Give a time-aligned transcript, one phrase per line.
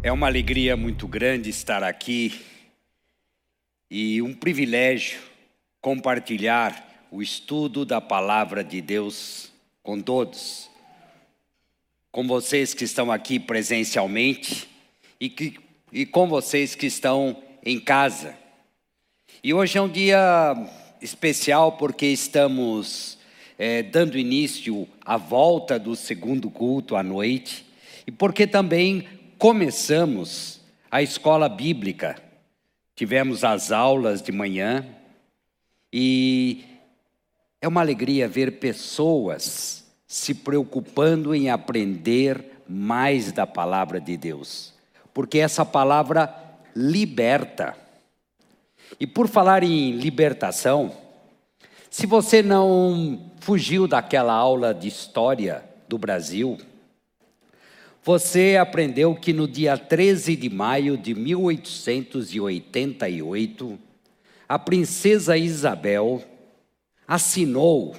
[0.00, 2.40] É uma alegria muito grande estar aqui
[3.90, 5.18] e um privilégio
[5.80, 9.50] compartilhar o estudo da palavra de Deus
[9.82, 10.70] com todos.
[12.12, 14.68] Com vocês que estão aqui presencialmente
[15.20, 15.58] e, que,
[15.92, 18.38] e com vocês que estão em casa.
[19.42, 20.54] E hoje é um dia
[21.02, 23.18] especial porque estamos
[23.58, 27.66] é, dando início à volta do segundo culto à noite
[28.06, 30.60] e porque também começamos
[30.90, 32.16] a escola bíblica.
[32.96, 34.84] Tivemos as aulas de manhã
[35.92, 36.64] e
[37.60, 44.74] é uma alegria ver pessoas se preocupando em aprender mais da palavra de Deus,
[45.14, 46.34] porque essa palavra
[46.74, 47.76] liberta.
[48.98, 50.92] E por falar em libertação,
[51.88, 56.58] se você não fugiu daquela aula de história do Brasil,
[58.02, 63.78] você aprendeu que no dia 13 de maio de 1888,
[64.48, 66.24] a princesa Isabel
[67.06, 67.94] assinou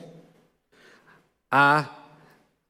[1.51, 1.89] a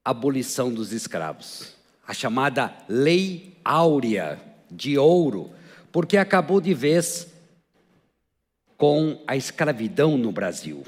[0.04, 1.74] abolição dos escravos,
[2.06, 4.40] a chamada Lei Áurea
[4.70, 5.50] de Ouro,
[5.92, 7.28] porque acabou de vez
[8.76, 10.84] com a escravidão no Brasil.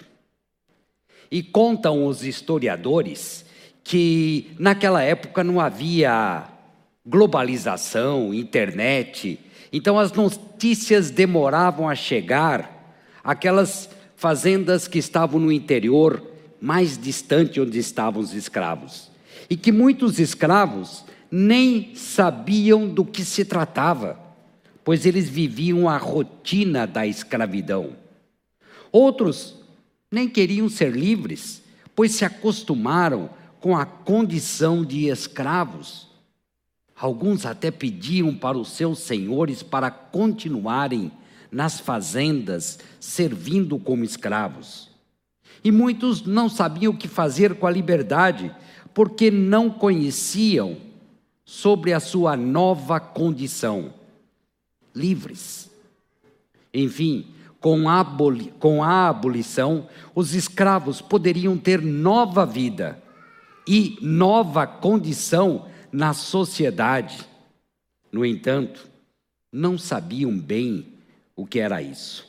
[1.30, 3.44] E contam os historiadores
[3.84, 6.44] que naquela época não havia
[7.04, 9.38] globalização, internet,
[9.72, 16.22] então as notícias demoravam a chegar aquelas fazendas que estavam no interior,
[16.60, 19.10] mais distante onde estavam os escravos.
[19.50, 24.20] E que muitos escravos nem sabiam do que se tratava,
[24.84, 27.96] pois eles viviam a rotina da escravidão.
[28.92, 29.56] Outros
[30.10, 31.62] nem queriam ser livres,
[31.96, 33.30] pois se acostumaram
[33.62, 36.08] com a condição de escravos.
[36.96, 41.12] Alguns até pediam para os seus senhores para continuarem
[41.50, 44.90] nas fazendas, servindo como escravos.
[45.62, 48.52] E muitos não sabiam o que fazer com a liberdade,
[48.92, 50.76] porque não conheciam
[51.44, 53.94] sobre a sua nova condição.
[54.92, 55.70] Livres.
[56.74, 57.28] Enfim,
[57.60, 59.86] com a, aboli com a abolição,
[60.16, 63.01] os escravos poderiam ter nova vida
[63.66, 67.18] e nova condição na sociedade.
[68.10, 68.88] No entanto,
[69.52, 70.86] não sabiam bem
[71.36, 72.26] o que era isso.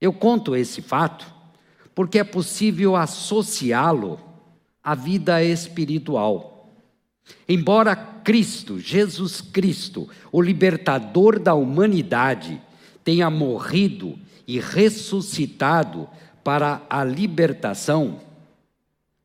[0.00, 1.32] Eu conto esse fato
[1.94, 4.18] porque é possível associá-lo
[4.82, 6.70] à vida espiritual.
[7.48, 12.60] Embora Cristo, Jesus Cristo, o libertador da humanidade,
[13.04, 16.08] tenha morrido e ressuscitado
[16.42, 18.20] para a libertação,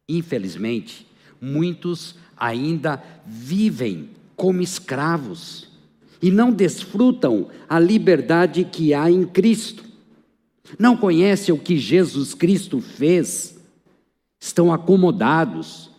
[0.07, 1.07] Infelizmente,
[1.41, 5.67] muitos ainda vivem como escravos
[6.21, 9.83] e não desfrutam a liberdade que há em Cristo.
[10.77, 13.59] Não conhecem o que Jesus Cristo fez,
[14.39, 15.91] estão acomodados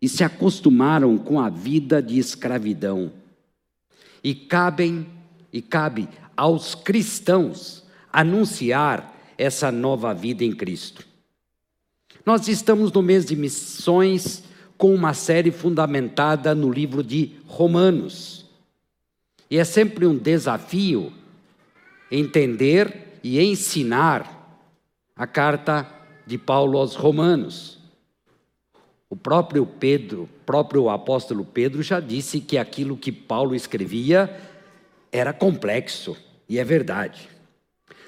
[0.00, 3.12] e se acostumaram com a vida de escravidão.
[4.22, 5.06] E cabem
[5.52, 11.09] e cabe aos cristãos anunciar essa nova vida em Cristo.
[12.24, 14.42] Nós estamos no mês de missões
[14.76, 18.46] com uma série fundamentada no livro de Romanos.
[19.50, 21.12] E é sempre um desafio
[22.10, 24.58] entender e ensinar
[25.14, 25.86] a carta
[26.26, 27.78] de Paulo aos Romanos.
[29.08, 34.34] O próprio Pedro, próprio apóstolo Pedro já disse que aquilo que Paulo escrevia
[35.10, 36.16] era complexo,
[36.48, 37.28] e é verdade.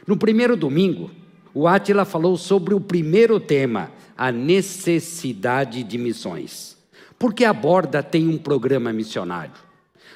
[0.06, 1.10] No primeiro domingo,
[1.54, 6.76] o Átila falou sobre o primeiro tema, a necessidade de missões.
[7.18, 9.54] Porque a Borda tem um programa missionário?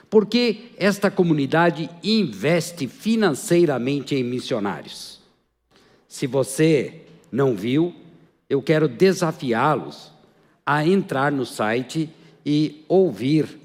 [0.09, 5.21] Porque esta comunidade investe financeiramente em missionários.
[6.09, 7.95] Se você não viu,
[8.49, 10.13] eu quero desafiá-los
[10.65, 12.09] a entrar no site
[12.45, 13.59] e ouvir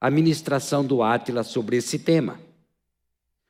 [0.00, 2.45] a ministração do Átila sobre esse tema.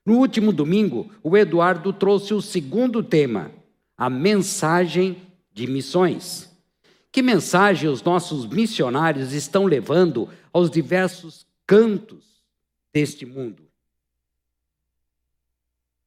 [0.07, 3.51] No último domingo, o Eduardo trouxe o segundo tema,
[3.99, 5.21] a mensagem
[5.53, 6.49] de missões.
[7.11, 12.25] Que mensagem os nossos missionários estão levando aos diversos cantos
[12.93, 13.65] deste mundo?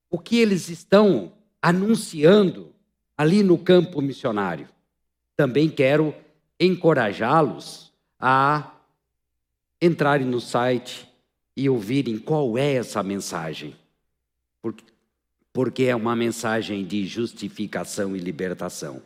[0.09, 2.73] O que eles estão anunciando
[3.17, 4.69] ali no campo missionário?
[5.35, 6.15] Também quero
[6.57, 8.71] encorajá-los a
[9.81, 11.05] entrarem no site
[11.55, 13.75] e ouvirem qual é essa mensagem.
[14.61, 14.83] Porque,
[15.53, 19.01] porque é uma mensagem de justificação e libertação.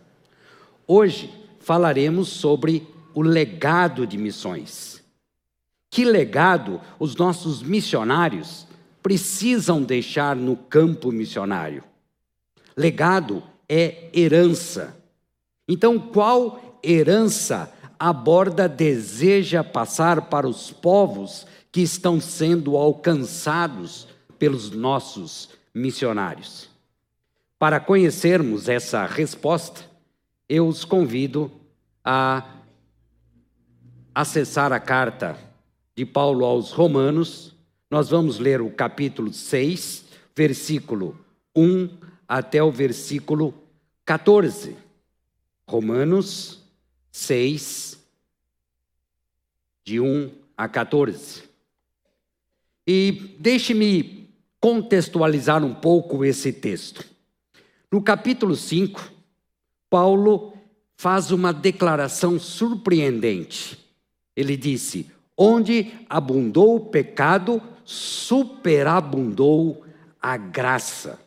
[0.88, 5.02] Hoje falaremos sobre o legado de missões,
[5.90, 8.66] Que legado os nossos missionários
[9.04, 11.84] precisam deixar no campo missionário?
[12.76, 14.98] Legado é herança.
[15.68, 24.08] Então, qual herança a borda deseja passar para os povos que estão sendo alcançados
[24.44, 26.70] pelos nossos missionários?
[27.58, 29.90] Para conhecermos essa resposta,
[30.50, 31.50] eu os convido
[32.04, 32.58] a
[34.14, 35.40] acessar a carta
[35.96, 37.56] de Paulo aos Romanos.
[37.90, 40.04] Nós vamos ler o capítulo 6,
[40.36, 41.18] versículo
[41.56, 41.90] 1
[42.28, 43.54] até o versículo
[44.04, 44.76] 14.
[45.66, 46.62] Romanos
[47.14, 47.98] 6,
[49.86, 51.44] de 1 a 14.
[52.86, 54.23] E deixe-me
[54.64, 57.04] contextualizar um pouco esse texto.
[57.92, 59.12] No capítulo 5,
[59.90, 60.54] Paulo
[60.96, 63.78] faz uma declaração surpreendente.
[64.34, 69.84] Ele disse: Onde abundou o pecado, superabundou
[70.22, 71.20] a graça.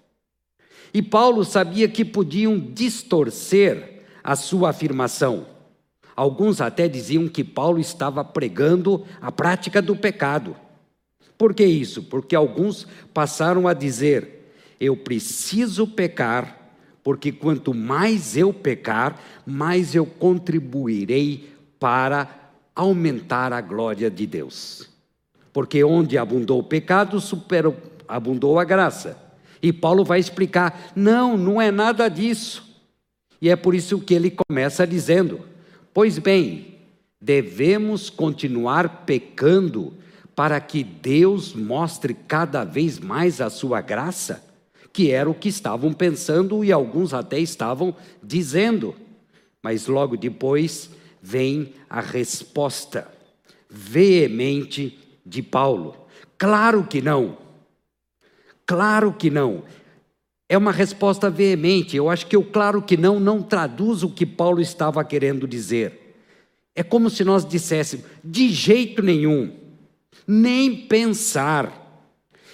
[0.95, 5.47] E Paulo sabia que podiam distorcer a sua afirmação.
[6.17, 10.57] Alguns até diziam que Paulo estava pregando a prática do pecado.
[11.39, 12.03] Por que isso?
[12.03, 16.71] Porque alguns passaram a dizer: eu preciso pecar,
[17.03, 22.29] porque quanto mais eu pecar, mais eu contribuirei para
[22.75, 24.89] aumentar a glória de Deus.
[25.53, 29.17] Porque onde abundou o pecado, superabundou a graça.
[29.63, 32.65] E Paulo vai explicar: não, não é nada disso.
[33.41, 35.41] E é por isso que ele começa dizendo:
[35.93, 36.77] Pois bem,
[37.21, 39.95] devemos continuar pecando
[40.37, 44.45] para que Deus mostre cada vez mais a sua graça,
[44.93, 48.95] que era o que estavam pensando e alguns até estavam dizendo.
[49.63, 50.91] Mas logo depois
[51.23, 53.11] vem a resposta
[53.69, 55.97] veemente de Paulo:
[56.37, 57.39] Claro que não.
[58.67, 59.63] Claro que não.
[60.49, 61.97] É uma resposta veemente.
[61.97, 66.15] Eu acho que o claro que não não traduz o que Paulo estava querendo dizer.
[66.75, 69.66] É como se nós disséssemos: de jeito nenhum,
[70.27, 71.83] nem pensar.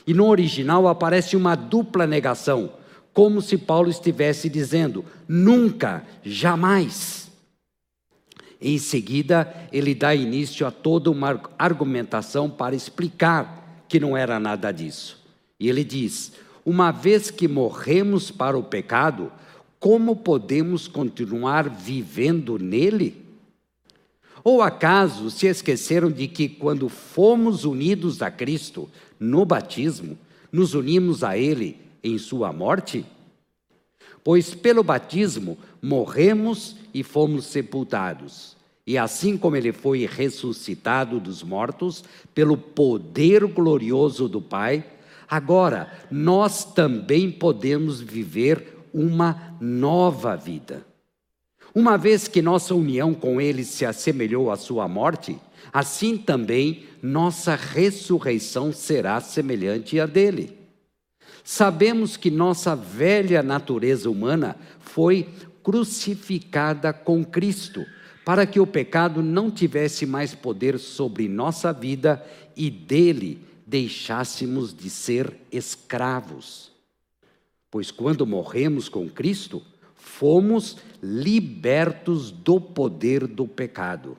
[0.06, 2.73] E no original aparece uma dupla negação,
[3.12, 7.31] como se Paulo estivesse dizendo: nunca, jamais.
[8.61, 14.70] Em seguida, ele dá início a toda uma argumentação para explicar que não era nada
[14.70, 15.20] disso.
[15.58, 16.32] E ele diz:
[16.65, 19.32] uma vez que morremos para o pecado,
[19.81, 23.20] como podemos continuar vivendo nele?
[24.44, 30.19] Ou acaso se esqueceram de que quando fomos unidos a Cristo no batismo,
[30.50, 33.05] nos unimos a Ele em Sua morte?
[34.25, 38.56] Pois pelo batismo morremos e fomos sepultados.
[38.87, 42.05] E assim como Ele foi ressuscitado dos mortos,
[42.35, 44.85] pelo poder glorioso do Pai,
[45.33, 50.85] Agora, nós também podemos viver uma nova vida.
[51.75, 55.39] Uma vez que nossa união com Ele se assemelhou à Sua morte,
[55.73, 60.59] assim também nossa ressurreição será semelhante à dele.
[61.43, 65.29] Sabemos que nossa velha natureza humana foi
[65.63, 67.85] crucificada com Cristo,
[68.25, 72.25] para que o pecado não tivesse mais poder sobre nossa vida
[72.57, 76.70] e dele deixássemos de ser escravos.
[77.70, 79.63] Pois quando morremos com Cristo,
[80.19, 84.17] fomos libertos do poder do pecado.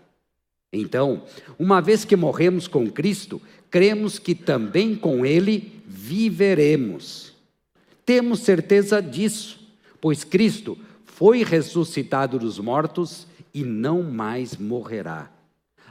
[0.72, 1.24] Então,
[1.58, 7.34] uma vez que morremos com Cristo, cremos que também com Ele viveremos.
[8.06, 9.60] Temos certeza disso,
[10.02, 15.32] pois Cristo foi ressuscitado dos mortos e não mais morrerá.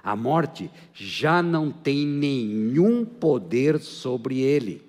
[0.03, 4.83] A morte já não tem nenhum poder sobre ele.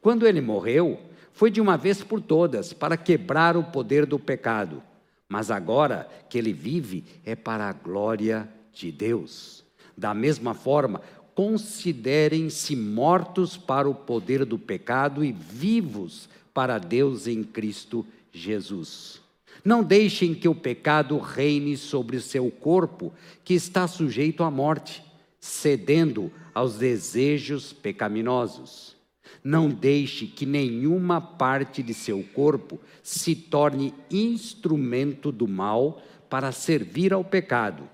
[0.00, 0.98] Quando ele morreu,
[1.34, 4.82] foi de uma vez por todas para quebrar o poder do pecado.
[5.28, 9.64] Mas agora que ele vive é para a glória de Deus.
[9.98, 11.02] Da mesma forma,
[11.34, 19.20] considerem-se mortos para o poder do pecado e vivos para Deus em Cristo Jesus.
[19.64, 23.12] Não deixem que o pecado reine sobre o seu corpo,
[23.42, 25.02] que está sujeito à morte,
[25.40, 28.93] cedendo aos desejos pecaminosos.
[29.44, 37.12] Não deixe que nenhuma parte de seu corpo se torne instrumento do mal para servir
[37.12, 37.86] ao pecado.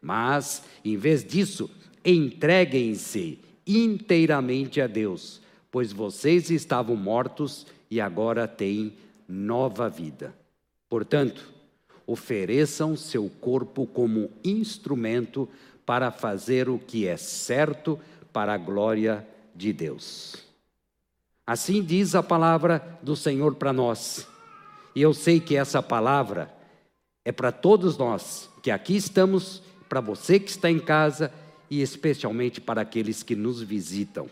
[0.00, 1.68] Mas, em vez disso,
[2.04, 5.40] entreguem-se inteiramente a Deus,
[5.72, 8.94] pois vocês estavam mortos e agora têm
[9.28, 10.32] nova vida.
[10.88, 11.52] Portanto,
[12.06, 15.48] ofereçam seu corpo como instrumento
[15.84, 17.98] para fazer o que é certo
[18.32, 20.51] para a glória de Deus.
[21.52, 24.26] Assim diz a palavra do Senhor para nós.
[24.96, 26.50] E eu sei que essa palavra
[27.26, 31.30] é para todos nós que aqui estamos, para você que está em casa
[31.68, 34.30] e especialmente para aqueles que nos visitam.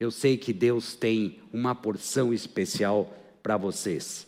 [0.00, 3.12] Eu sei que Deus tem uma porção especial
[3.42, 4.26] para vocês.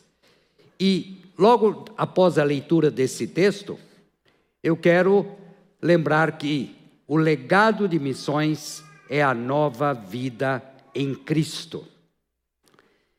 [0.79, 3.79] E logo após a leitura desse texto,
[4.63, 5.27] eu quero
[5.81, 6.77] lembrar que
[7.09, 10.63] o legado de missões é a nova vida
[10.95, 11.94] em Cristo.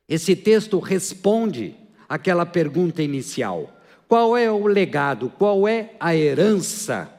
[0.08, 1.76] Esse texto responde
[2.08, 3.76] aquela pergunta inicial:
[4.08, 7.12] qual é o legado, qual é a herança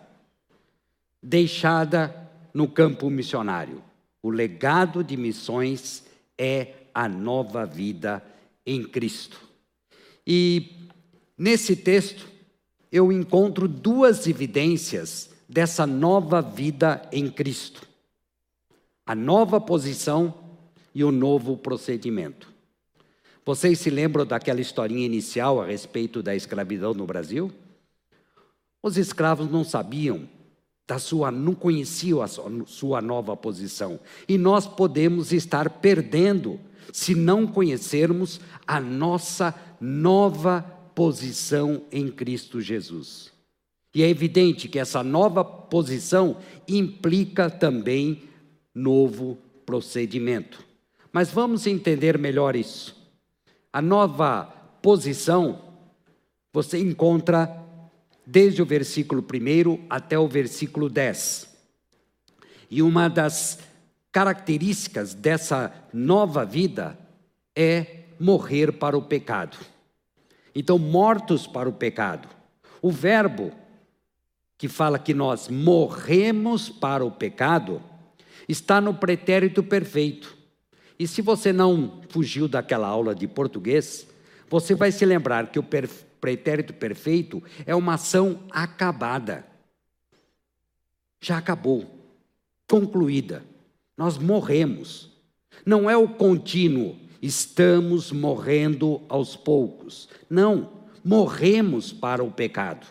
[1.22, 2.14] deixada
[2.54, 3.82] no campo missionário?
[4.22, 6.04] O legado de missões
[6.38, 8.22] é a nova vida
[8.64, 9.40] em Cristo.
[10.26, 10.88] E
[11.36, 12.28] nesse texto
[12.90, 17.82] eu encontro duas evidências dessa nova vida em Cristo:
[19.04, 20.34] a nova posição
[20.94, 22.55] e o novo procedimento.
[23.46, 27.52] Vocês se lembram daquela historinha inicial a respeito da escravidão no Brasil?
[28.82, 30.28] Os escravos não sabiam
[30.84, 34.00] da sua, não conheciam a sua nova posição.
[34.28, 36.58] E nós podemos estar perdendo
[36.92, 40.62] se não conhecermos a nossa nova
[40.92, 43.32] posição em Cristo Jesus.
[43.94, 48.24] E é evidente que essa nova posição implica também
[48.74, 50.64] novo procedimento.
[51.12, 52.95] Mas vamos entender melhor isso.
[53.76, 54.44] A nova
[54.80, 55.60] posição
[56.50, 57.62] você encontra
[58.26, 61.54] desde o versículo 1 até o versículo 10.
[62.70, 63.58] E uma das
[64.10, 66.98] características dessa nova vida
[67.54, 69.58] é morrer para o pecado.
[70.54, 72.30] Então, mortos para o pecado.
[72.80, 73.52] O verbo
[74.56, 77.82] que fala que nós morremos para o pecado
[78.48, 80.34] está no pretérito perfeito.
[80.98, 84.06] E se você não fugiu daquela aula de português,
[84.48, 85.64] você vai se lembrar que o
[86.20, 89.46] pretérito perfeito é uma ação acabada.
[91.20, 91.84] Já acabou,
[92.68, 93.42] concluída.
[93.96, 95.10] Nós morremos.
[95.64, 100.08] Não é o contínuo, estamos morrendo aos poucos.
[100.28, 100.72] Não,
[101.04, 102.86] morremos para o pecado.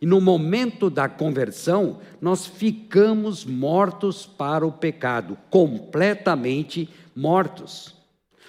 [0.00, 7.94] E no momento da conversão, nós ficamos mortos para o pecado, completamente mortos.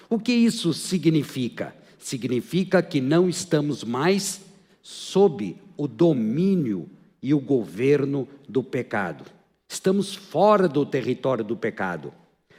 [0.08, 1.74] O que isso significa?
[1.98, 4.40] Significa que não estamos mais
[4.82, 6.88] sob o domínio
[7.22, 9.24] e o governo do pecado.
[9.68, 12.12] Estamos fora do território do pecado.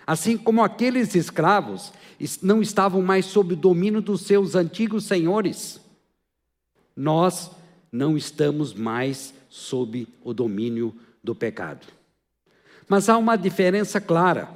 [0.06, 1.92] Assim como aqueles escravos
[2.42, 5.80] não estavam mais sob o domínio dos seus antigos senhores,
[6.96, 7.52] nós
[7.92, 11.88] não estamos mais sob o domínio do pecado.
[12.88, 14.50] Mas há uma diferença clara.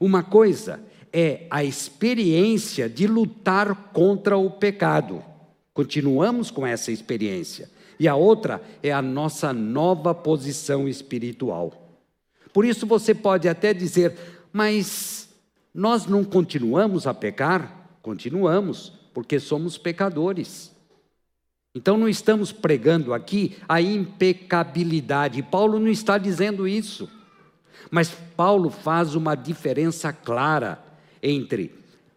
[0.00, 0.80] Uma coisa
[1.12, 5.22] é a experiência de lutar contra o pecado.
[5.74, 7.70] Continuamos com essa experiência.
[7.98, 11.98] E a outra é a nossa nova posição espiritual.
[12.50, 14.16] Por isso você pode até dizer,
[14.50, 15.28] mas
[15.74, 17.98] nós não continuamos a pecar?
[18.00, 20.74] Continuamos, porque somos pecadores.
[21.74, 25.42] Então não estamos pregando aqui a impecabilidade.
[25.42, 27.08] Paulo não está dizendo isso.
[27.90, 30.82] Mas Paulo faz uma diferença clara
[31.22, 31.72] entre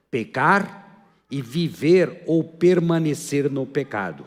[0.10, 4.26] pecar e viver ou permanecer no pecado.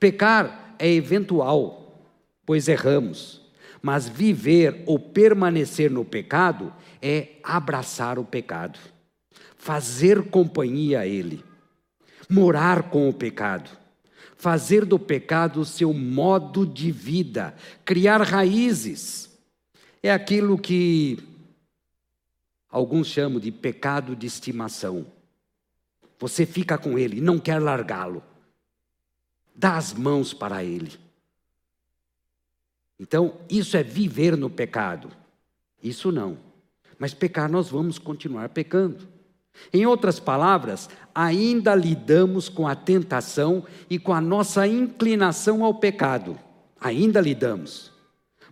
[0.00, 2.02] Pecar é eventual,
[2.44, 3.40] pois erramos.
[3.80, 8.78] Mas viver ou permanecer no pecado é abraçar o pecado,
[9.56, 11.44] fazer companhia a ele,
[12.28, 13.70] morar com o pecado
[14.38, 19.27] fazer do pecado o seu modo de vida, criar raízes.
[20.02, 21.18] É aquilo que
[22.70, 25.06] alguns chamam de pecado de estimação.
[26.18, 28.22] Você fica com ele, não quer largá-lo.
[29.54, 30.98] Dá as mãos para ele.
[32.98, 35.10] Então, isso é viver no pecado.
[35.82, 36.38] Isso não.
[36.98, 39.06] Mas pecar nós vamos continuar pecando.
[39.72, 46.38] Em outras palavras, ainda lidamos com a tentação e com a nossa inclinação ao pecado.
[46.80, 47.92] Ainda lidamos.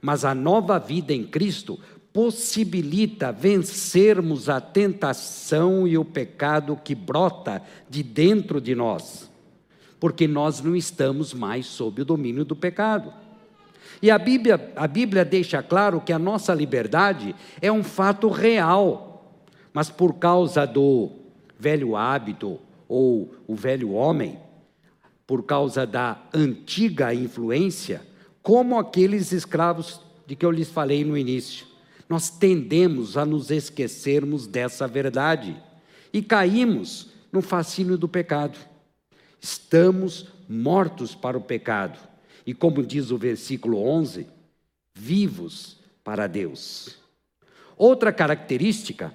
[0.07, 1.81] Mas a nova vida em Cristo
[2.13, 7.61] possibilita vencermos a tentação e o pecado que brota
[7.91, 9.29] de dentro de nós,
[9.99, 13.13] porque nós não estamos mais sob o domínio do pecado.
[14.01, 19.07] E a Bíblia, a Bíblia deixa claro que a nossa liberdade é um fato real
[19.77, 21.11] mas por causa do
[21.59, 22.59] velho hábito
[22.89, 24.39] ou o velho homem,
[25.27, 28.01] por causa da antiga influência,
[28.47, 31.67] como aqueles escravos de que eu lhes falei no início.
[32.09, 35.61] Nós tendemos a nos esquecermos dessa verdade
[36.13, 38.57] e caímos no fascínio do pecado.
[39.41, 41.99] Estamos mortos para o pecado
[42.47, 44.29] e, como diz o versículo 11,
[44.95, 46.99] vivos para Deus.
[47.77, 49.13] Outra característica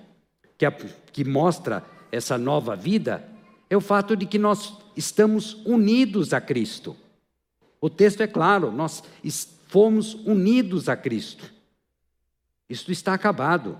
[0.57, 3.25] que, a, que mostra essa nova vida
[3.69, 6.97] é o fato de que nós estamos unidos a Cristo.
[7.81, 9.03] O texto é claro, nós
[9.67, 11.51] fomos unidos a Cristo.
[12.69, 13.77] Isto está acabado.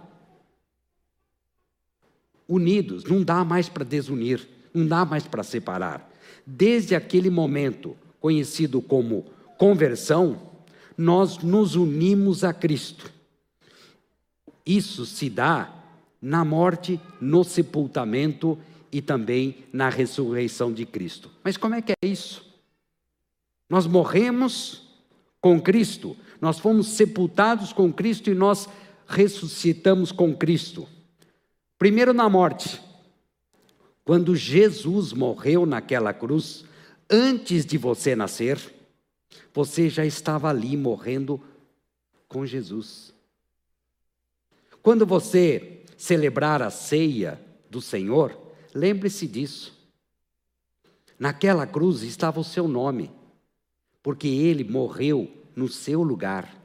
[2.48, 6.10] Unidos, não dá mais para desunir, não dá mais para separar.
[6.46, 9.26] Desde aquele momento, conhecido como
[9.58, 10.50] conversão,
[10.98, 13.12] nós nos unimos a Cristo.
[14.66, 15.74] Isso se dá
[16.22, 18.58] na morte, no sepultamento
[18.92, 21.30] e também na ressurreição de Cristo.
[21.44, 22.51] Mas como é que é isso?
[23.72, 24.82] Nós morremos
[25.40, 28.68] com Cristo, nós fomos sepultados com Cristo e nós
[29.08, 30.86] ressuscitamos com Cristo.
[31.80, 32.82] Primeiro na morte.
[34.04, 36.66] Quando Jesus morreu naquela cruz,
[37.10, 38.60] antes de você nascer,
[39.54, 41.42] você já estava ali morrendo
[42.28, 43.14] com Jesus.
[44.84, 48.38] Quando você celebrar a ceia do Senhor,
[48.76, 49.74] lembre-se disso.
[51.18, 53.10] Naquela cruz estava o seu nome,
[54.04, 56.56] porque ele morreu no seu lugar.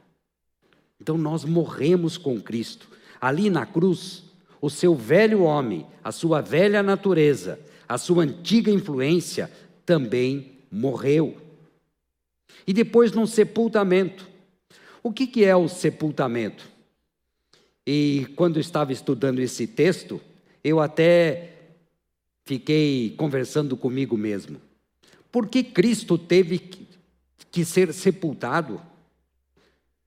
[1.00, 2.88] Então nós morremos com Cristo.
[3.20, 4.24] Ali na cruz,
[4.60, 9.50] o seu velho homem, a sua velha natureza, a sua antiga influência
[9.84, 11.36] também morreu.
[12.66, 14.28] E depois no sepultamento.
[15.02, 16.68] O que, que é o sepultamento?
[17.86, 20.20] E quando estava estudando esse texto,
[20.64, 21.52] eu até
[22.44, 24.60] fiquei conversando comigo mesmo.
[25.30, 26.58] Por que Cristo teve
[27.56, 28.82] que ser sepultado?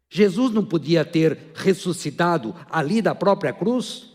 [0.08, 4.12] Jesus não podia ter ressuscitado ali da própria cruz?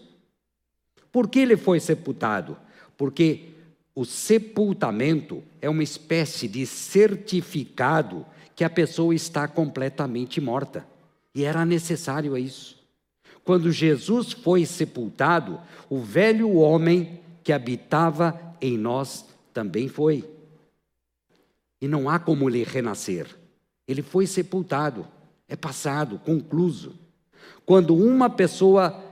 [1.11, 2.57] Por que ele foi sepultado?
[2.97, 3.49] Porque
[3.93, 10.87] o sepultamento é uma espécie de certificado que a pessoa está completamente morta.
[11.35, 12.81] E era necessário isso.
[13.45, 20.25] Quando Jesus foi sepultado, o velho homem que habitava em nós também foi.
[21.85, 23.27] E não há como ele renascer.
[23.87, 25.07] Ele foi sepultado,
[25.47, 26.99] é passado, concluso.
[27.67, 29.05] Quando uma pessoa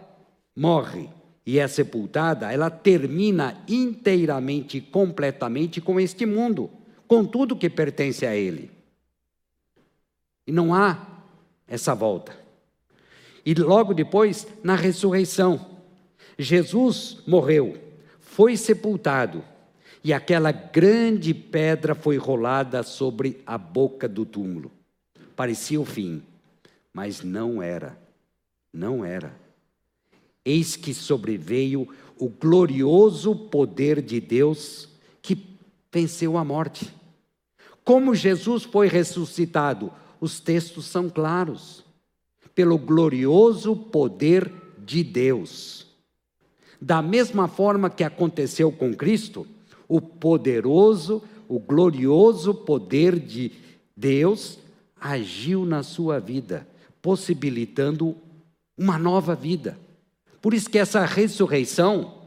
[0.56, 1.10] morre
[1.44, 6.70] e é sepultada, ela termina inteiramente, completamente com este mundo,
[7.06, 8.70] com tudo que pertence a ele.
[10.46, 11.24] E não há
[11.68, 12.34] essa volta.
[13.44, 15.76] E logo depois, na ressurreição,
[16.38, 17.76] Jesus morreu,
[18.18, 19.44] foi sepultado,
[20.04, 24.70] e aquela grande pedra foi rolada sobre a boca do túmulo.
[25.36, 26.22] Parecia o fim,
[26.92, 27.96] mas não era.
[28.72, 29.34] Não era.
[30.44, 31.88] Eis que sobreveio
[32.18, 34.88] o glorioso poder de Deus
[35.20, 35.38] que
[35.92, 36.92] venceu a morte.
[37.84, 39.92] Como Jesus foi ressuscitado?
[40.20, 41.84] Os textos são claros.
[42.54, 45.86] Pelo glorioso poder de Deus.
[46.80, 49.46] Da mesma forma que aconteceu com Cristo,
[49.92, 53.52] o poderoso, o glorioso poder de
[53.94, 54.58] Deus
[54.98, 56.66] agiu na sua vida,
[57.02, 58.16] possibilitando
[58.74, 59.78] uma nova vida.
[60.40, 62.22] Por isso que essa ressurreição,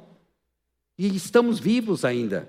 [0.95, 2.47] e estamos vivos ainda.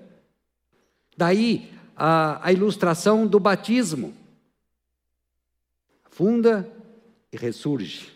[1.16, 4.12] Daí a, a ilustração do batismo.
[6.10, 6.70] Funda
[7.32, 8.12] e ressurge.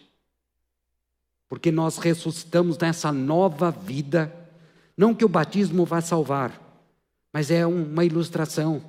[1.48, 4.30] Porque nós ressuscitamos nessa nova vida.
[4.94, 6.69] Não que o batismo vá salvar,
[7.32, 8.82] mas é uma ilustração.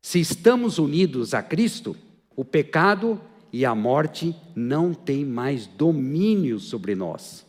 [0.00, 1.96] Se estamos unidos a Cristo,
[2.36, 3.20] o pecado
[3.52, 7.46] e a morte não têm mais domínio sobre nós.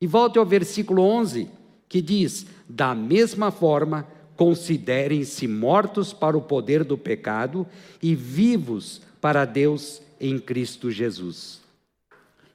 [0.00, 1.48] E volte ao versículo 11,
[1.88, 7.66] que diz: Da mesma forma, considerem-se mortos para o poder do pecado
[8.02, 11.60] e vivos para Deus em Cristo Jesus.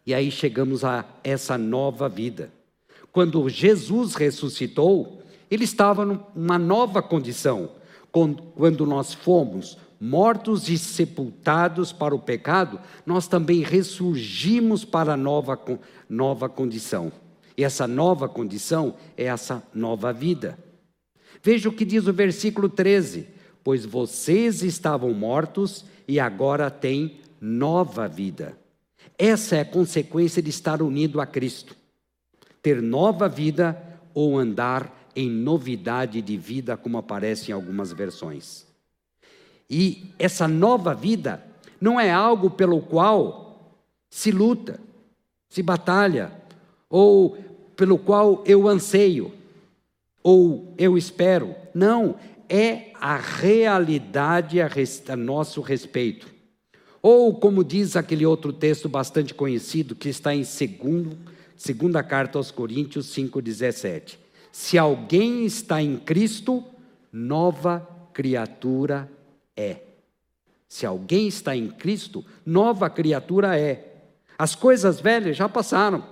[0.05, 2.51] E aí chegamos a essa nova vida.
[3.11, 7.71] Quando Jesus ressuscitou, ele estava numa nova condição.
[8.11, 15.59] Quando nós fomos mortos e sepultados para o pecado, nós também ressurgimos para a nova,
[16.09, 17.11] nova condição.
[17.57, 20.57] E essa nova condição é essa nova vida.
[21.41, 23.27] Veja o que diz o versículo 13:
[23.63, 28.57] Pois vocês estavam mortos e agora têm nova vida.
[29.17, 31.75] Essa é a consequência de estar unido a Cristo.
[32.61, 33.81] Ter nova vida
[34.13, 38.67] ou andar em novidade de vida, como aparece em algumas versões.
[39.67, 41.43] E essa nova vida
[41.81, 43.73] não é algo pelo qual
[44.11, 44.79] se luta,
[45.49, 46.31] se batalha,
[46.87, 47.35] ou
[47.75, 49.33] pelo qual eu anseio,
[50.21, 51.55] ou eu espero.
[51.73, 52.15] Não,
[52.47, 54.69] é a realidade a,
[55.09, 56.27] a nosso respeito.
[57.01, 61.17] Ou, como diz aquele outro texto bastante conhecido, que está em segundo,
[61.55, 64.26] segunda carta aos Coríntios 5,17.
[64.59, 66.65] Se alguém está em Cristo,
[67.11, 69.07] nova criatura
[69.55, 69.81] é.
[70.67, 74.01] Se alguém está em Cristo, nova criatura é.
[74.35, 76.03] As coisas velhas já passaram.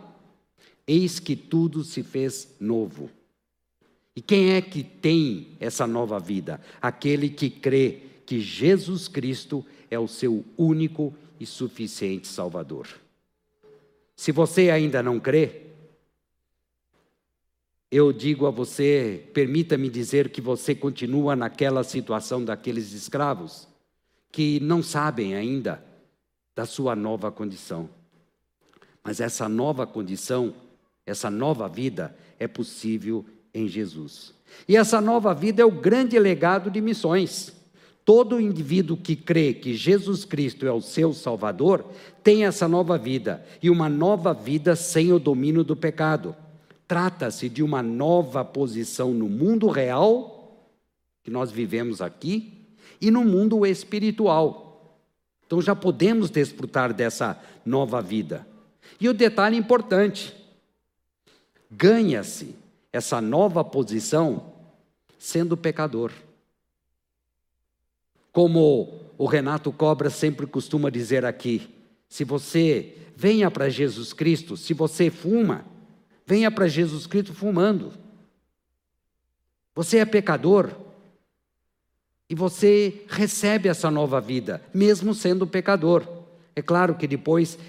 [0.85, 3.09] Eis que tudo se fez novo.
[4.15, 6.61] E quem é que tem essa nova vida?
[6.79, 12.87] Aquele que crê que Jesus Cristo é o seu único e suficiente Salvador.
[14.15, 15.64] Se você ainda não crê,
[17.91, 23.67] eu digo a você, permita-me dizer que você continua naquela situação daqueles escravos
[24.31, 25.81] que não sabem ainda
[26.53, 27.89] da sua nova condição.
[29.03, 30.53] Mas essa nova condição,
[31.05, 34.33] essa nova vida é possível em Jesus.
[34.67, 37.53] E essa nova vida é o grande legado de missões.
[38.03, 41.85] Todo indivíduo que crê que Jesus Cristo é o seu Salvador
[42.21, 46.35] tem essa nova vida, e uma nova vida sem o domínio do pecado.
[46.87, 50.69] Trata-se de uma nova posição no mundo real,
[51.23, 52.53] que nós vivemos aqui,
[53.01, 54.99] e no mundo espiritual.
[55.45, 58.47] Então já podemos desfrutar dessa nova vida.
[58.99, 60.35] E o detalhe importante:
[61.71, 62.55] ganha-se
[62.91, 64.53] essa nova posição
[65.17, 66.11] sendo pecador.
[68.31, 71.69] Como o Renato Cobra sempre costuma dizer aqui,
[72.07, 75.65] se você venha para Jesus Cristo, se você fuma,
[76.25, 77.93] venha para Jesus Cristo fumando.
[79.75, 80.71] Você é pecador
[82.29, 86.07] e você recebe essa nova vida, mesmo sendo pecador.
[86.55, 87.59] É claro que depois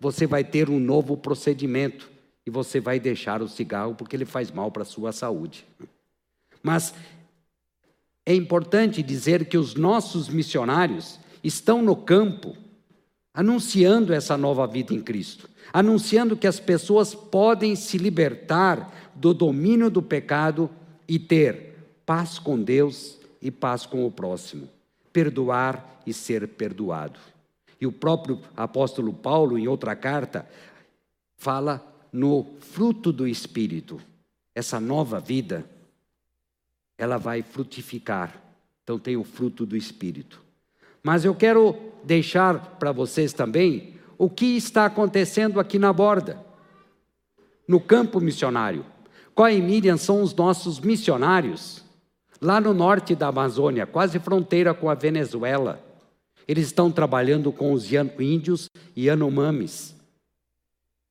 [0.00, 2.10] você vai ter um novo procedimento
[2.46, 5.66] e você vai deixar o cigarro porque ele faz mal para a sua saúde.
[6.62, 6.94] Mas
[8.24, 12.56] é importante dizer que os nossos missionários estão no campo
[13.36, 19.90] anunciando essa nova vida em Cristo, anunciando que as pessoas podem se libertar do domínio
[19.90, 20.70] do pecado
[21.06, 21.74] e ter
[22.06, 24.66] paz com Deus e paz com o próximo,
[25.12, 27.20] perdoar e ser perdoado.
[27.78, 30.48] E o próprio apóstolo Paulo, em outra carta,
[31.36, 34.00] fala no fruto do Espírito.
[34.54, 35.68] Essa nova vida,
[36.96, 38.40] ela vai frutificar.
[38.82, 40.45] Então, tem o fruto do Espírito.
[41.06, 46.44] Mas eu quero deixar para vocês também o que está acontecendo aqui na borda,
[47.68, 48.84] no campo missionário.
[49.32, 51.84] Coy e Miriam são os nossos missionários,
[52.40, 55.80] lá no norte da Amazônia, quase fronteira com a Venezuela.
[56.48, 59.94] Eles estão trabalhando com os índios e Yanomamis.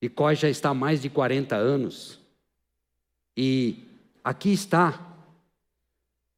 [0.02, 2.20] E Coy já está há mais de 40 anos.
[3.34, 3.82] E
[4.22, 5.16] aqui está.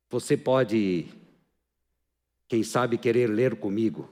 [0.08, 1.06] Você pode,
[2.48, 4.08] quem sabe, querer ler comigo.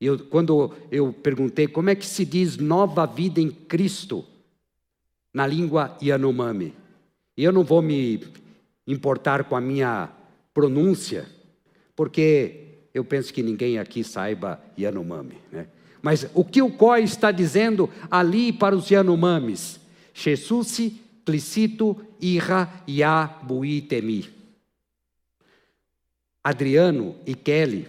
[0.00, 4.24] E eu, quando eu perguntei como é que se diz nova vida em Cristo
[5.32, 6.74] na língua Yanomami,
[7.36, 8.20] e eu não vou me
[8.86, 10.10] importar com a minha
[10.52, 11.26] pronúncia,
[11.94, 15.66] porque eu penso que ninguém aqui saiba Yanomami, né?
[16.02, 19.78] Mas o que o COI está dizendo ali para os Yanomamis?
[20.14, 20.92] Jesus,
[21.24, 24.39] Clicito, Ira, Ya, Bui, Temi.
[26.42, 27.88] Adriano e Kelly.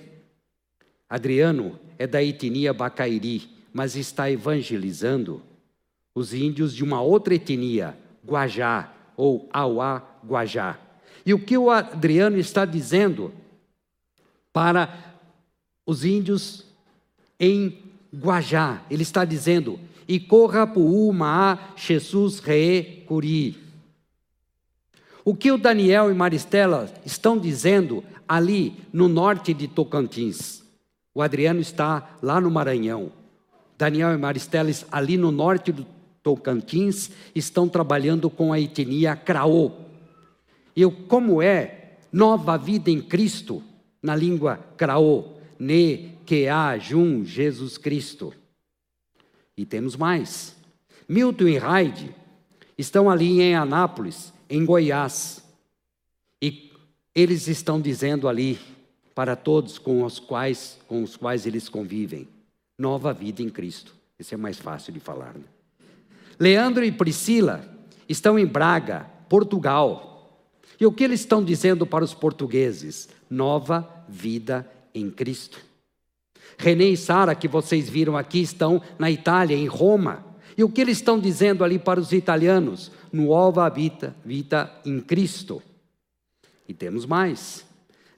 [1.09, 5.41] Adriano é da etnia Bacairi, mas está evangelizando
[6.13, 10.77] os índios de uma outra etnia, Guajá ou Auá Guajá.
[11.25, 13.33] E o que o Adriano está dizendo
[14.51, 15.15] para
[15.85, 16.65] os índios
[17.39, 17.77] em
[18.13, 20.69] Guajá, ele está dizendo, e corra
[21.13, 23.57] maa Jesus re curi.
[25.23, 30.63] O que o Daniel e Maristela estão dizendo ali no norte de Tocantins?
[31.13, 33.11] O Adriano está lá no Maranhão.
[33.77, 35.85] Daniel e Maristela ali no norte do
[36.23, 39.71] Tocantins estão trabalhando com a etnia Craô.
[40.75, 43.61] E como é nova vida em Cristo
[44.01, 45.25] na língua Craô?
[45.59, 46.11] Ne
[46.49, 48.33] há Jun Jesus Cristo.
[49.57, 50.55] E temos mais.
[51.09, 52.15] Milton e Hyde
[52.77, 55.40] estão ali em Anápolis, em Goiás.
[57.13, 58.59] Eles estão dizendo ali
[59.13, 62.27] para todos com os quais, com os quais eles convivem,
[62.77, 63.93] nova vida em Cristo.
[64.17, 65.33] Esse é mais fácil de falar.
[65.33, 65.43] Né?
[66.39, 67.63] Leandro e Priscila
[68.07, 70.39] estão em Braga, Portugal.
[70.79, 73.09] E o que eles estão dizendo para os portugueses?
[73.29, 75.59] Nova vida em Cristo.
[76.57, 80.25] René e Sara, que vocês viram aqui, estão na Itália, em Roma.
[80.57, 82.91] E o que eles estão dizendo ali para os italianos?
[83.11, 85.61] Nuova vita, vita em Cristo.
[86.67, 87.65] E temos mais.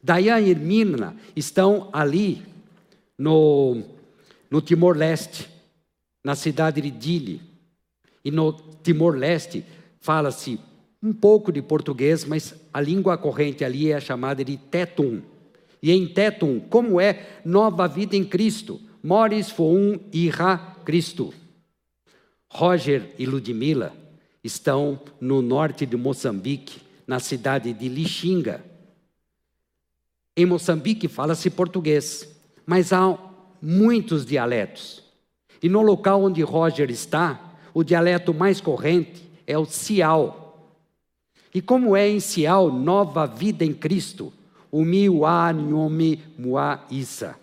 [0.01, 2.43] Dayan e Irmina estão ali
[3.17, 3.81] no,
[4.49, 5.49] no Timor-Leste,
[6.23, 7.41] na cidade de Dili.
[8.23, 9.65] E no Timor-Leste
[9.99, 10.59] fala-se
[11.01, 15.21] um pouco de português, mas a língua corrente ali é chamada de Tetum.
[15.81, 18.79] E em Tetum, como é nova vida em Cristo?
[19.03, 21.33] Moris foum ira Cristo.
[22.49, 23.93] Roger e Ludmila
[24.43, 28.63] estão no norte de Moçambique, na cidade de Lixinga.
[30.35, 32.27] Em Moçambique fala-se português,
[32.65, 33.17] mas há
[33.61, 35.03] muitos dialetos.
[35.61, 40.73] E no local onde Roger está, o dialeto mais corrente é o Cial.
[41.53, 44.33] E como é em Cial, nova vida em Cristo,
[44.71, 47.35] o miwa nyomi mua isa.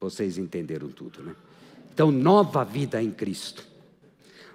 [0.00, 1.34] Vocês entenderam tudo, né?
[1.92, 3.64] Então, nova vida em Cristo.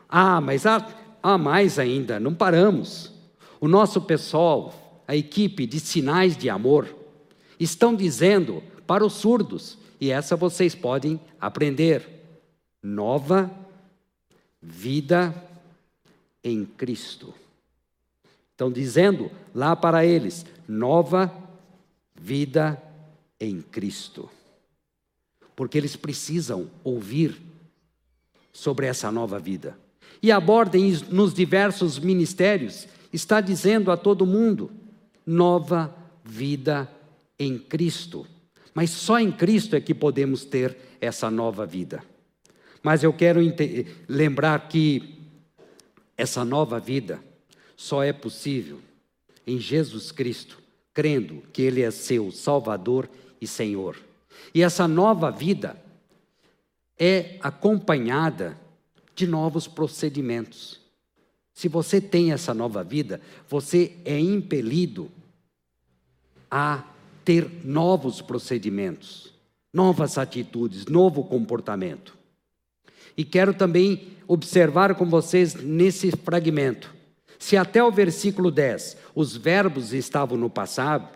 [0.09, 0.85] Ah, mas há,
[1.21, 3.13] há mais ainda, não paramos.
[3.59, 6.93] O nosso pessoal, a equipe de sinais de amor,
[7.59, 12.07] estão dizendo para os surdos, e essa vocês podem aprender:
[12.81, 13.51] nova
[14.61, 15.33] vida
[16.43, 17.33] em Cristo.
[18.51, 21.33] Estão dizendo lá para eles: nova
[22.15, 22.81] vida
[23.39, 24.29] em Cristo.
[25.55, 27.41] Porque eles precisam ouvir
[28.53, 29.77] sobre essa nova vida
[30.21, 34.71] e abordem nos diversos ministérios, está dizendo a todo mundo:
[35.25, 36.89] nova vida
[37.37, 38.25] em Cristo.
[38.73, 42.03] Mas só em Cristo é que podemos ter essa nova vida.
[42.83, 43.41] Mas eu quero
[44.07, 45.17] lembrar que
[46.15, 47.19] essa nova vida
[47.75, 48.79] só é possível
[49.45, 50.59] em Jesus Cristo,
[50.93, 53.09] crendo que Ele é seu Salvador
[53.41, 53.97] e Senhor.
[54.53, 55.75] E essa nova vida
[56.99, 58.57] é acompanhada
[59.15, 60.86] de novos procedimentos.
[61.57, 65.09] Se você tem essa nova vida, você é impelido
[66.51, 66.83] a
[67.25, 69.33] ter novos procedimentos,
[69.73, 72.15] novas atitudes, novo comportamento.
[73.17, 76.93] E quero também observar com vocês nesse fragmento.
[77.39, 81.09] Se até o versículo 10 os verbos estavam no passado,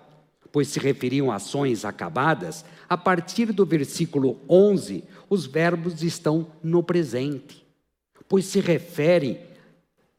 [0.51, 6.81] pois se referiam a ações acabadas, a partir do versículo 11, os verbos estão no
[6.81, 7.61] presente
[8.31, 9.37] pois se referem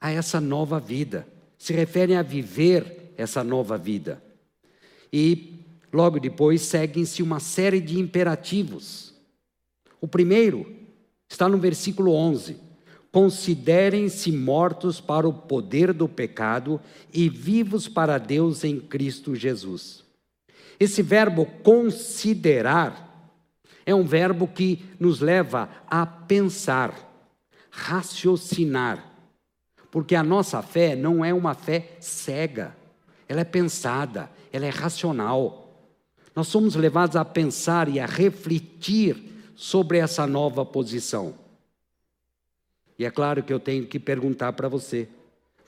[0.03, 1.25] a essa nova vida,
[1.57, 4.21] se referem a viver essa nova vida.
[5.13, 5.61] E
[5.93, 9.15] logo depois seguem-se uma série de imperativos.
[10.01, 10.67] O primeiro
[11.31, 12.57] está no versículo 11:
[13.13, 16.81] Considerem-se mortos para o poder do pecado
[17.13, 20.03] e vivos para Deus em Cristo Jesus.
[20.81, 23.31] Esse verbo considerar
[23.87, 26.93] é um verbo que nos leva a pensar
[27.71, 29.12] raciocinar.
[29.93, 32.75] Porque a nossa fé não é uma fé cega,
[33.29, 35.71] ela é pensada, ela é racional.
[36.35, 39.23] Nós somos levados a pensar e a refletir
[39.55, 41.35] sobre essa nova posição.
[42.99, 45.11] E é claro que eu tenho que perguntar para você: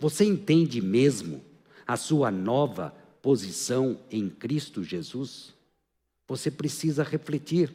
[0.01, 1.43] você entende mesmo
[1.87, 5.53] a sua nova posição em Cristo Jesus?
[6.27, 7.71] Você precisa refletir.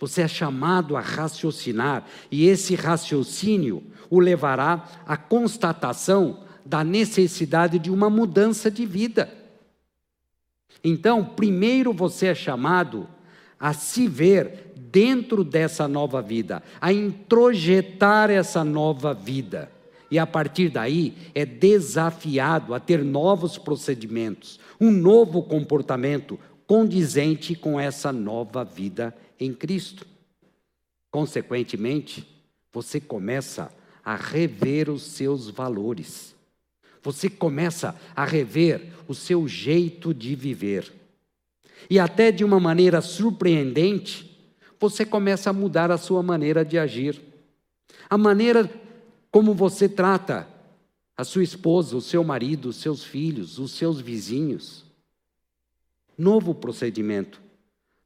[0.00, 7.90] Você é chamado a raciocinar, e esse raciocínio o levará à constatação da necessidade de
[7.90, 9.32] uma mudança de vida.
[10.82, 13.08] Então, primeiro você é chamado
[13.58, 19.70] a se ver dentro dessa nova vida, a introjetar essa nova vida.
[20.10, 27.78] E a partir daí é desafiado a ter novos procedimentos, um novo comportamento condizente com
[27.78, 30.06] essa nova vida em Cristo.
[31.10, 32.26] Consequentemente,
[32.72, 33.72] você começa
[34.04, 36.34] a rever os seus valores.
[37.02, 40.92] Você começa a rever o seu jeito de viver.
[41.88, 44.36] E até de uma maneira surpreendente,
[44.78, 47.20] você começa a mudar a sua maneira de agir.
[48.08, 48.70] A maneira
[49.30, 50.48] como você trata
[51.16, 54.84] a sua esposa, o seu marido, os seus filhos, os seus vizinhos.
[56.16, 57.47] Novo procedimento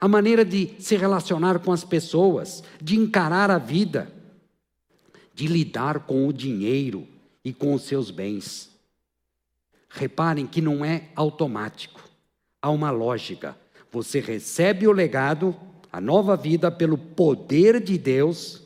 [0.02, 4.12] a maneira de se relacionar com as pessoas, de encarar a vida,
[5.32, 7.06] de lidar com o dinheiro
[7.44, 8.68] e com os seus bens.
[9.88, 12.00] Reparem que não é automático,
[12.60, 13.56] há uma lógica.
[13.92, 15.54] Você recebe o legado,
[15.92, 18.60] a nova vida, pelo poder de Deus,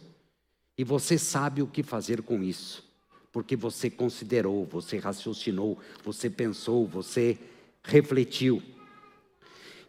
[0.78, 2.82] e você sabe o que fazer com isso,
[3.30, 7.36] porque você considerou, você raciocinou, você pensou, você
[7.82, 8.62] refletiu.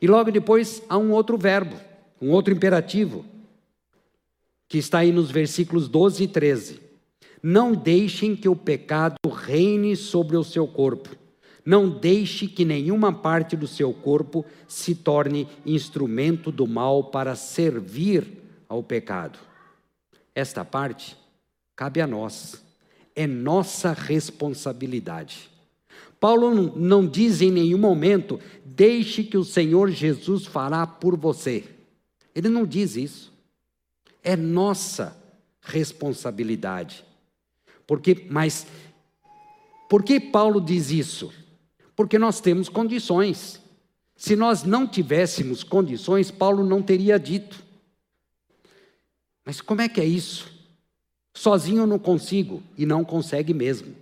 [0.01, 1.75] E logo depois há um outro verbo,
[2.21, 3.25] um outro imperativo,
[4.67, 6.79] que está aí nos versículos 12 e 13.
[7.41, 11.15] Não deixem que o pecado reine sobre o seu corpo.
[11.65, 18.25] Não deixe que nenhuma parte do seu corpo se torne instrumento do mal para servir
[18.69, 19.39] ao pecado.
[20.33, 21.17] Esta parte
[21.75, 22.63] cabe a nós,
[23.15, 25.49] é nossa responsabilidade.
[26.19, 31.63] Paulo não diz em nenhum momento, deixe que o Senhor Jesus fará por você.
[32.33, 33.33] Ele não diz isso.
[34.23, 35.15] É nossa
[35.61, 37.05] responsabilidade.
[37.85, 38.67] Porque, mas
[39.89, 41.31] por que Paulo diz isso?
[41.95, 43.61] Porque nós temos condições.
[44.15, 47.63] Se nós não tivéssemos condições, Paulo não teria dito.
[49.45, 50.51] Mas como é que é isso?
[51.33, 53.95] Sozinho eu não consigo, e não consegue mesmo.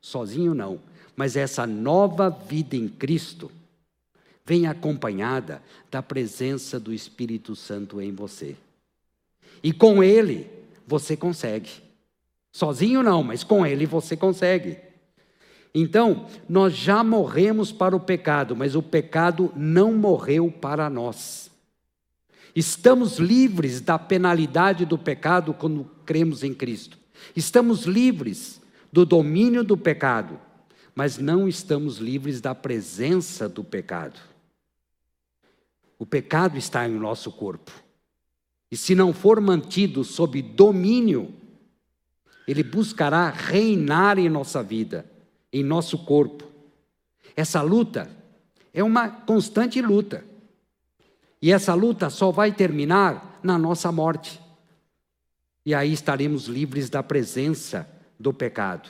[0.00, 0.80] Sozinho não.
[1.16, 3.50] Mas essa nova vida em Cristo
[4.44, 8.54] vem acompanhada da presença do Espírito Santo em você.
[9.62, 10.48] E com Ele
[10.86, 11.70] você consegue.
[12.52, 14.78] Sozinho não, mas com Ele você consegue.
[15.74, 21.50] Então, nós já morremos para o pecado, mas o pecado não morreu para nós.
[22.54, 26.96] Estamos livres da penalidade do pecado quando cremos em Cristo.
[27.34, 30.40] Estamos livres do domínio do pecado,
[30.96, 34.18] mas não estamos livres da presença do pecado.
[35.98, 37.70] O pecado está em nosso corpo.
[38.70, 41.34] E se não for mantido sob domínio,
[42.48, 45.04] ele buscará reinar em nossa vida,
[45.52, 46.50] em nosso corpo.
[47.36, 48.10] Essa luta
[48.72, 50.24] é uma constante luta.
[51.42, 54.40] E essa luta só vai terminar na nossa morte.
[55.64, 57.86] E aí estaremos livres da presença
[58.18, 58.88] do pecado.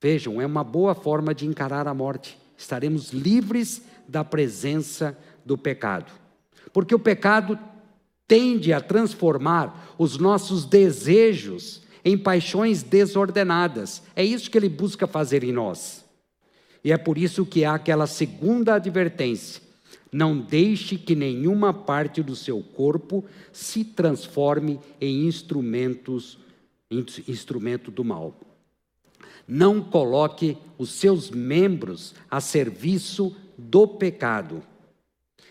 [0.00, 2.38] Vejam, é uma boa forma de encarar a morte.
[2.56, 6.12] Estaremos livres da presença do pecado.
[6.72, 7.58] Porque o pecado
[8.28, 14.02] tende a transformar os nossos desejos em paixões desordenadas.
[14.14, 16.04] É isso que ele busca fazer em nós.
[16.84, 19.60] E é por isso que há aquela segunda advertência:
[20.12, 26.38] não deixe que nenhuma parte do seu corpo se transforme em instrumentos
[26.88, 28.38] instrumento do mal.
[29.46, 34.62] Não coloque os seus membros a serviço do pecado.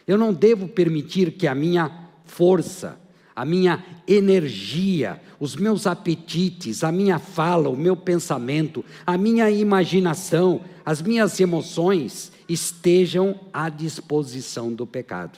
[0.07, 2.99] Eu não devo permitir que a minha força,
[3.35, 10.61] a minha energia, os meus apetites, a minha fala, o meu pensamento, a minha imaginação,
[10.85, 15.37] as minhas emoções estejam à disposição do pecado.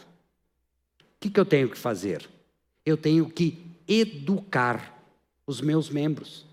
[1.00, 2.28] O que, que eu tenho que fazer?
[2.86, 5.02] Eu tenho que educar
[5.46, 6.47] os meus membros.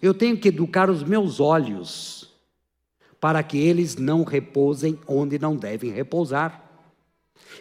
[0.00, 2.28] Eu tenho que educar os meus olhos
[3.20, 6.64] para que eles não repousem onde não devem repousar.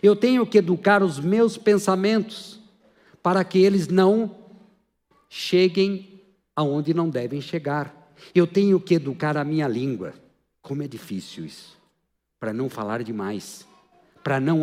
[0.02, 2.60] Eu tenho que educar os meus pensamentos
[3.22, 4.36] para que eles não
[5.30, 6.22] cheguem
[6.56, 8.14] aonde não devem chegar.
[8.34, 10.14] Eu tenho que educar a minha língua.
[10.62, 11.78] Como é difícil isso.
[12.40, 13.68] Para não falar demais,
[14.24, 14.62] para não,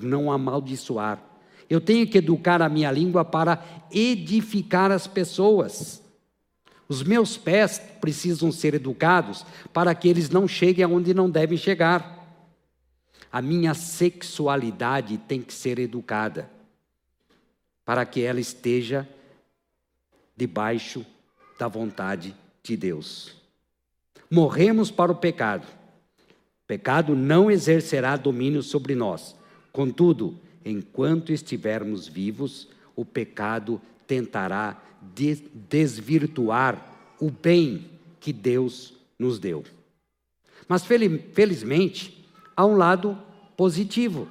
[0.00, 1.22] não amaldiçoar.
[1.68, 6.01] Eu tenho que educar a minha língua para edificar as pessoas.
[6.88, 12.20] Os meus pés precisam ser educados para que eles não cheguem aonde não devem chegar.
[13.30, 16.50] A minha sexualidade tem que ser educada
[17.84, 19.08] para que ela esteja
[20.36, 21.04] debaixo
[21.58, 23.34] da vontade de Deus.
[24.30, 25.66] Morremos para o pecado.
[25.66, 29.36] O pecado não exercerá domínio sobre nós.
[29.72, 34.80] Contudo, enquanto estivermos vivos, o pecado tentará
[35.68, 39.64] desvirtuar o bem que Deus nos deu.
[40.68, 43.18] Mas felizmente, há um lado
[43.56, 44.28] positivo.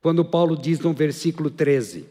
[0.00, 2.06] Quando Paulo diz no versículo 13: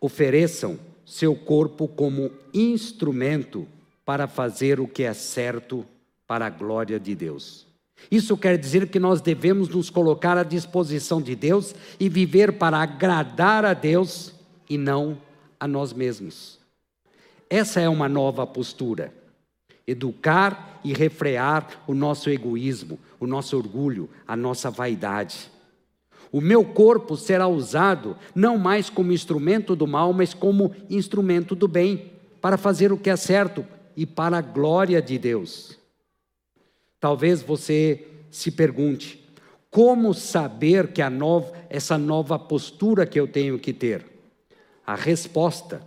[0.00, 3.66] ofereçam seu corpo como instrumento
[4.04, 5.84] para fazer o que é certo
[6.26, 7.66] para a glória de Deus.
[8.10, 12.78] Isso quer dizer que nós devemos nos colocar à disposição de Deus e viver para
[12.78, 14.37] agradar a Deus
[14.68, 15.18] e não
[15.58, 16.58] a nós mesmos.
[17.50, 19.12] Essa é uma nova postura.
[19.86, 25.50] Educar e refrear o nosso egoísmo, o nosso orgulho, a nossa vaidade.
[26.30, 31.66] O meu corpo será usado não mais como instrumento do mal, mas como instrumento do
[31.66, 33.64] bem, para fazer o que é certo
[33.96, 35.78] e para a glória de Deus.
[37.00, 39.26] Talvez você se pergunte:
[39.70, 44.17] como saber que nova, essa nova postura que eu tenho que ter?
[44.88, 45.82] A resposta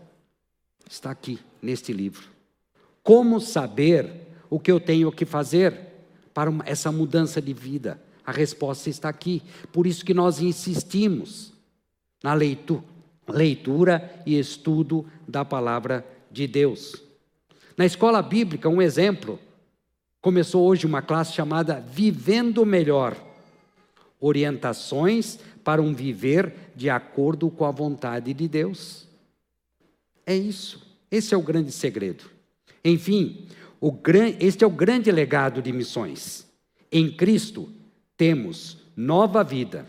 [0.88, 2.30] está aqui neste livro.
[3.02, 5.76] Como saber o que eu tenho que fazer
[6.36, 8.00] para essa mudança de vida?
[8.24, 9.42] A resposta está aqui.
[9.74, 11.52] Por isso que nós insistimos
[12.24, 17.02] na leitura e estudo da palavra de Deus.
[17.76, 19.40] Na escola bíblica, um exemplo,
[20.22, 23.18] começou hoje uma classe chamada Vivendo Melhor
[24.22, 29.08] orientações para um viver de acordo com a vontade de Deus.
[30.26, 30.86] É isso.
[31.10, 32.26] Esse é o grande segredo.
[32.84, 33.48] Enfim,
[33.80, 34.34] o gran...
[34.40, 36.48] este é o grande legado de missões.
[36.92, 37.70] Em Cristo
[38.18, 39.86] temos nova vida,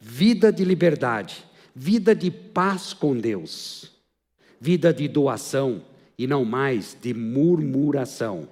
[0.00, 1.44] vida de liberdade,
[1.74, 3.90] vida de paz com Deus,
[4.60, 5.82] vida de doação
[6.18, 8.48] e não mais de murmuração,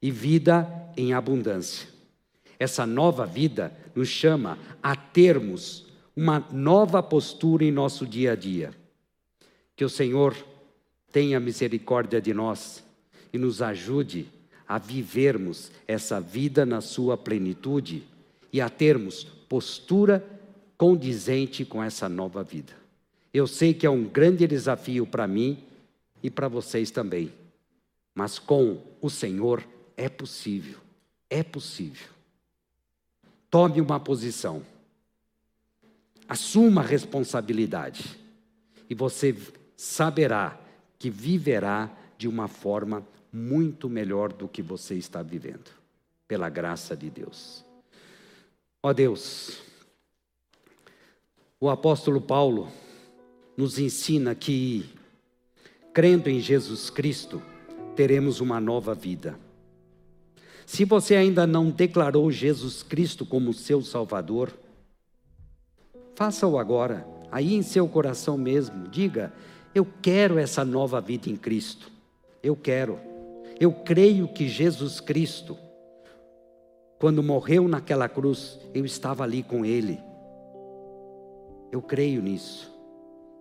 [0.00, 1.88] e vida em abundância.
[2.58, 5.86] Essa nova vida nos chama a termos
[6.16, 8.72] uma nova postura em nosso dia a dia.
[9.76, 10.36] Que o Senhor
[11.12, 12.84] tenha misericórdia de nós
[13.32, 14.28] e nos ajude
[14.66, 18.04] a vivermos essa vida na sua plenitude
[18.52, 20.24] e a termos postura
[20.76, 22.72] condizente com essa nova vida.
[23.32, 25.58] Eu sei que é um grande desafio para mim
[26.22, 27.32] e para vocês também,
[28.14, 29.66] mas com o Senhor
[29.96, 30.78] é possível,
[31.28, 32.08] é possível.
[33.54, 34.66] Tome uma posição.
[36.28, 38.18] Assuma a responsabilidade.
[38.90, 39.32] E você
[39.76, 40.58] saberá
[40.98, 41.88] que viverá
[42.18, 45.70] de uma forma muito melhor do que você está vivendo,
[46.26, 47.64] pela graça de Deus.
[48.82, 49.62] Ó Deus,
[51.60, 52.66] o apóstolo Paulo
[53.56, 54.84] nos ensina que,
[55.92, 57.40] crendo em Jesus Cristo,
[57.94, 59.38] teremos uma nova vida.
[60.66, 64.52] Se você ainda não declarou Jesus Cristo como seu Salvador,
[66.14, 68.88] faça-o agora, aí em seu coração mesmo.
[68.88, 69.32] Diga:
[69.74, 71.90] Eu quero essa nova vida em Cristo.
[72.42, 72.98] Eu quero.
[73.60, 75.56] Eu creio que Jesus Cristo,
[76.98, 79.98] quando morreu naquela cruz, eu estava ali com Ele.
[81.70, 82.72] Eu creio nisso.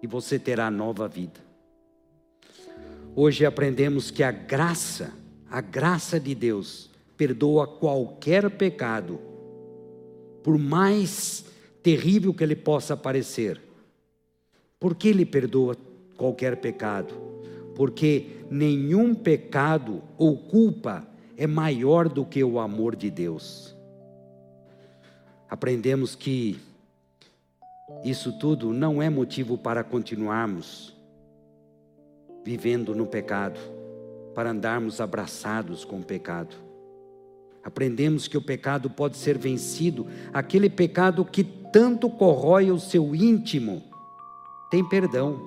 [0.02, 1.40] E você terá nova vida.
[3.16, 5.14] Hoje aprendemos que a graça,
[5.50, 6.90] a graça de Deus,
[7.24, 9.18] perdoa qualquer pecado,
[10.44, 11.46] por mais
[11.82, 13.62] terrível que ele possa parecer.
[14.78, 15.78] Por que ele perdoa
[16.18, 17.14] qualquer pecado?
[17.78, 21.08] Porque nenhum pecado ou culpa
[21.38, 23.74] é maior do que o amor de Deus.
[25.50, 26.60] Aprendemos que
[28.04, 30.94] isso tudo não é motivo para continuarmos
[32.44, 33.58] vivendo no pecado,
[34.36, 36.73] para andarmos abraçados com o pecado.
[37.64, 43.82] Aprendemos que o pecado pode ser vencido, aquele pecado que tanto corrói o seu íntimo,
[44.70, 45.40] tem perdão.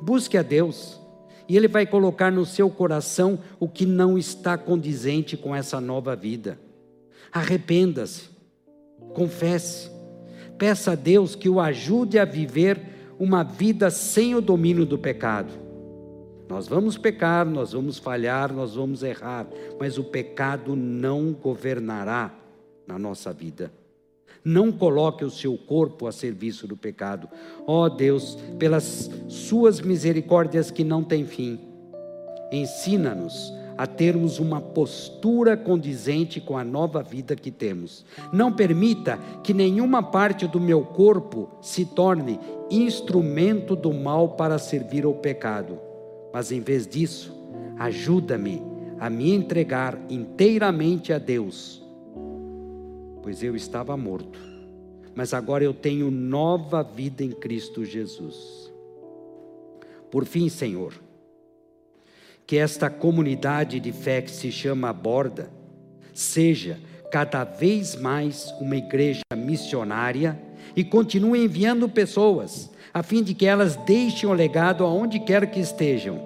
[0.00, 1.00] Busque a Deus,
[1.48, 6.14] e Ele vai colocar no seu coração o que não está condizente com essa nova
[6.14, 6.58] vida.
[7.32, 8.28] Arrependa-se,
[9.14, 9.90] confesse,
[10.58, 12.78] peça a Deus que o ajude a viver
[13.18, 15.65] uma vida sem o domínio do pecado
[16.48, 19.46] nós vamos pecar, nós vamos falhar, nós vamos errar,
[19.80, 22.32] mas o pecado não governará
[22.86, 23.72] na nossa vida.
[24.44, 27.28] Não coloque o seu corpo a serviço do pecado.
[27.66, 31.58] Ó oh Deus, pelas suas misericórdias que não têm fim,
[32.52, 38.06] ensina-nos a termos uma postura condizente com a nova vida que temos.
[38.32, 42.38] Não permita que nenhuma parte do meu corpo se torne
[42.70, 45.85] instrumento do mal para servir ao pecado
[46.36, 47.34] mas em vez disso,
[47.78, 48.62] ajuda-me
[49.00, 51.82] a me entregar inteiramente a Deus,
[53.22, 54.38] pois eu estava morto,
[55.14, 58.70] mas agora eu tenho nova vida em Cristo Jesus.
[60.10, 60.92] Por fim, Senhor,
[62.46, 65.48] que esta comunidade de fé que se chama Borda
[66.12, 66.78] seja
[67.10, 70.38] cada vez mais uma igreja missionária
[70.76, 75.60] e continue enviando pessoas a fim de que elas deixem o legado aonde quer que
[75.60, 76.25] estejam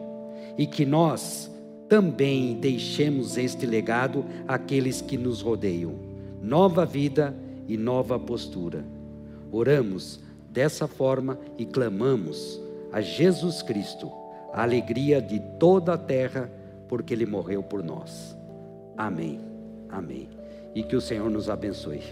[0.60, 1.50] e que nós
[1.88, 5.94] também deixemos este legado àqueles que nos rodeiam.
[6.42, 7.34] Nova vida
[7.66, 8.84] e nova postura.
[9.50, 12.60] Oramos dessa forma e clamamos
[12.92, 14.12] a Jesus Cristo,
[14.52, 16.52] a alegria de toda a terra,
[16.88, 18.36] porque Ele morreu por nós.
[18.98, 19.40] Amém.
[19.88, 20.28] Amém.
[20.74, 22.02] E que o Senhor nos abençoe.